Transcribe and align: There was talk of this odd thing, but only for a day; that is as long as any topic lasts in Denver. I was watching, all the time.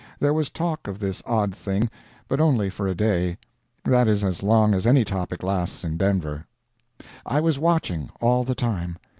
There 0.19 0.33
was 0.33 0.49
talk 0.49 0.87
of 0.87 0.97
this 0.97 1.21
odd 1.27 1.53
thing, 1.53 1.87
but 2.27 2.39
only 2.39 2.71
for 2.71 2.87
a 2.87 2.95
day; 2.95 3.37
that 3.85 4.07
is 4.07 4.23
as 4.23 4.41
long 4.41 4.73
as 4.73 4.87
any 4.87 5.03
topic 5.05 5.43
lasts 5.43 5.83
in 5.83 5.95
Denver. 5.97 6.47
I 7.23 7.39
was 7.39 7.59
watching, 7.59 8.09
all 8.19 8.43
the 8.43 8.55
time. 8.55 8.97